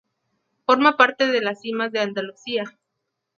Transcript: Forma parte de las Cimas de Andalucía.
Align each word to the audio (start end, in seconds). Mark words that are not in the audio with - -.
Forma 0.65 0.97
parte 0.97 1.27
de 1.27 1.41
las 1.41 1.61
Cimas 1.61 1.91
de 1.91 1.99
Andalucía. 1.99 2.63